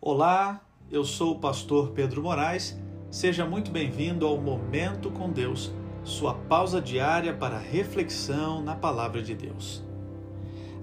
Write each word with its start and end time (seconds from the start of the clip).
Olá, 0.00 0.60
eu 0.92 1.02
sou 1.02 1.32
o 1.32 1.38
pastor 1.40 1.90
Pedro 1.90 2.22
Moraes. 2.22 2.78
Seja 3.10 3.44
muito 3.44 3.72
bem-vindo 3.72 4.24
ao 4.24 4.38
Momento 4.38 5.10
com 5.10 5.28
Deus, 5.28 5.72
sua 6.04 6.34
pausa 6.34 6.80
diária 6.80 7.34
para 7.34 7.58
reflexão 7.58 8.62
na 8.62 8.76
palavra 8.76 9.20
de 9.20 9.34
Deus. 9.34 9.82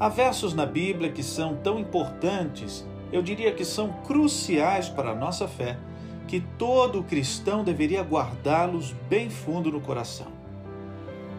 Há 0.00 0.08
versos 0.08 0.52
na 0.52 0.66
Bíblia 0.66 1.12
que 1.12 1.22
são 1.22 1.54
tão 1.54 1.78
importantes, 1.78 2.84
eu 3.12 3.22
diria 3.22 3.54
que 3.54 3.64
são 3.64 3.92
cruciais 4.02 4.88
para 4.88 5.12
a 5.12 5.14
nossa 5.14 5.46
fé, 5.46 5.78
que 6.26 6.40
todo 6.58 7.04
cristão 7.04 7.62
deveria 7.62 8.02
guardá-los 8.02 8.90
bem 9.08 9.30
fundo 9.30 9.70
no 9.70 9.80
coração. 9.80 10.26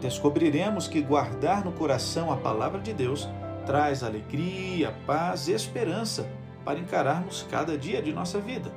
Descobriremos 0.00 0.88
que 0.88 1.02
guardar 1.02 1.66
no 1.66 1.72
coração 1.72 2.32
a 2.32 2.36
palavra 2.38 2.80
de 2.80 2.94
Deus 2.94 3.28
traz 3.66 4.02
alegria, 4.02 4.94
paz 5.06 5.48
e 5.48 5.52
esperança 5.52 6.26
para 6.68 6.78
encararmos 6.78 7.46
cada 7.50 7.78
dia 7.78 8.02
de 8.02 8.12
nossa 8.12 8.38
vida. 8.38 8.70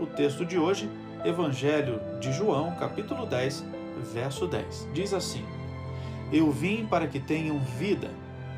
O 0.00 0.06
texto 0.06 0.44
de 0.44 0.58
hoje, 0.58 0.90
Evangelho 1.24 2.00
de 2.18 2.32
João, 2.32 2.74
capítulo 2.74 3.24
10, 3.26 3.64
verso 4.12 4.48
10, 4.48 4.88
diz 4.92 5.14
assim: 5.14 5.44
Eu 6.32 6.50
vim 6.50 6.84
para 6.84 7.06
que 7.06 7.20
tenham 7.20 7.60
vida 7.60 8.10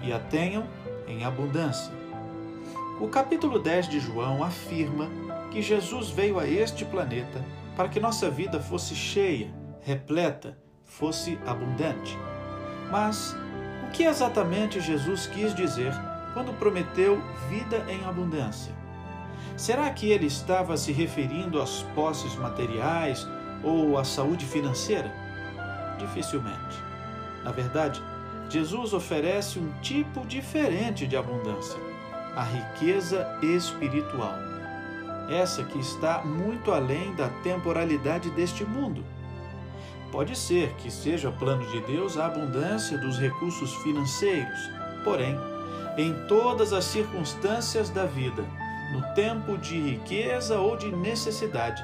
e 0.03 0.15
a 0.15 0.19
tenham 0.19 0.65
em 1.07 1.27
abundância. 1.27 1.93
O 2.99 3.09
capítulo 3.09 3.59
10 3.59 3.87
de 3.87 4.01
João 4.01 4.43
afirma 4.43 5.11
que 5.51 5.61
Jesus 5.61 6.09
veio 6.09 6.39
a 6.39 6.49
este 6.49 6.87
planeta 6.87 7.45
para 7.77 7.91
que 7.91 8.01
nossa 8.01 8.31
vida 8.31 8.59
fosse 8.59 8.95
cheia, 8.95 9.51
repleta, 9.83 10.57
fosse 10.87 11.39
abundante. 11.47 12.17
Mas 12.91 13.37
o 13.87 13.91
que 13.91 14.05
exatamente 14.05 14.81
Jesus 14.81 15.27
quis 15.27 15.55
dizer 15.55 15.93
quando 16.39 16.57
prometeu 16.57 17.21
vida 17.49 17.85
em 17.89 18.05
abundância? 18.05 18.73
Será 19.57 19.91
que 19.91 20.09
ele 20.09 20.27
estava 20.27 20.77
se 20.77 20.93
referindo 20.93 21.61
às 21.61 21.83
posses 21.97 22.37
materiais 22.37 23.27
ou 23.61 23.99
à 23.99 24.05
saúde 24.05 24.47
financeira? 24.47 25.13
Dificilmente. 25.99 26.81
Na 27.43 27.51
verdade, 27.51 28.01
Jesus 28.49 28.93
oferece 28.93 29.59
um 29.59 29.69
tipo 29.81 30.25
diferente 30.29 31.09
de 31.09 31.17
abundância: 31.17 31.77
a 32.37 32.45
riqueza 32.45 33.27
espiritual. 33.43 34.37
Essa 35.29 35.65
que 35.65 35.81
está 35.81 36.23
muito 36.25 36.71
além 36.71 37.17
da 37.17 37.29
temporalidade 37.43 38.31
deste 38.31 38.65
mundo. 38.65 39.05
Pode 40.13 40.39
ser 40.39 40.73
que 40.75 40.89
seja 40.89 41.33
plano 41.33 41.67
de 41.67 41.81
Deus 41.81 42.17
a 42.17 42.27
abundância 42.27 42.97
dos 42.97 43.19
recursos 43.19 43.75
financeiros, 43.83 44.71
porém, 45.03 45.37
em 45.99 46.15
todas 46.29 46.73
as 46.73 46.85
circunstâncias 46.85 47.91
da 47.91 48.07
vida, 48.07 48.45
no 48.93 49.15
tempo 49.15 49.59
de 49.59 49.77
riqueza 49.77 50.61
ou 50.61 50.77
de 50.77 50.93
necessidade, 50.93 51.83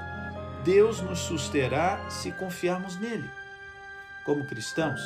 Deus 0.64 1.00
nos 1.00 1.18
susterá 1.18 2.08
se 2.08 2.30
confiarmos 2.30 2.96
nele. 3.00 3.28
Como 4.24 4.46
cristãos, 4.46 5.00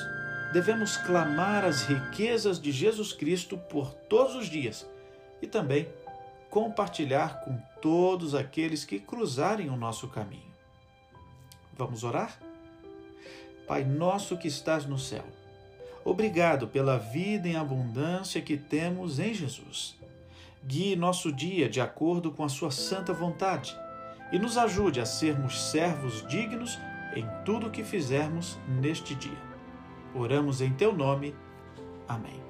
devemos 0.53 0.99
clamar 0.99 1.65
as 1.65 1.85
riquezas 1.85 2.61
de 2.61 2.71
Jesus 2.71 3.15
Cristo 3.15 3.57
por 3.57 3.95
todos 3.95 4.35
os 4.35 4.47
dias 4.47 4.87
e 5.41 5.47
também 5.47 5.89
compartilhar 6.51 7.41
com 7.41 7.59
todos 7.81 8.35
aqueles 8.35 8.85
que 8.85 9.01
cruzarem 9.01 9.71
o 9.71 9.77
nosso 9.77 10.09
caminho. 10.09 10.53
Vamos 11.73 12.05
orar? 12.05 12.39
Pai 13.67 13.85
nosso 13.85 14.37
que 14.37 14.49
estás 14.49 14.85
no 14.85 14.99
céu, 14.99 15.25
Obrigado 16.09 16.67
pela 16.67 16.97
vida 16.97 17.47
em 17.47 17.57
abundância 17.57 18.41
que 18.41 18.57
temos 18.57 19.19
em 19.19 19.35
Jesus. 19.35 19.95
Guie 20.65 20.97
nosso 20.97 21.31
dia 21.31 21.69
de 21.69 21.83
acordo 21.83 22.33
com 22.33 22.43
a 22.43 22.49
Sua 22.49 22.71
santa 22.71 23.13
vontade 23.13 23.77
e 24.33 24.39
nos 24.39 24.57
ajude 24.57 25.03
a 25.03 25.05
sermos 25.05 25.71
servos 25.71 26.27
dignos 26.27 26.79
em 27.15 27.27
tudo 27.45 27.67
o 27.67 27.71
que 27.71 27.85
fizermos 27.85 28.59
neste 28.81 29.15
dia. 29.15 29.37
Oramos 30.15 30.63
em 30.63 30.73
Teu 30.73 30.95
nome. 30.95 31.35
Amém. 32.09 32.41